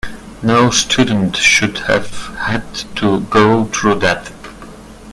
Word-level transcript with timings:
No 0.41 0.71
student 0.71 1.35
should 1.37 1.77
have 1.85 2.09
had 2.35 2.65
to 2.95 3.19
go 3.29 3.65
through 3.65 3.99
that. 3.99 4.31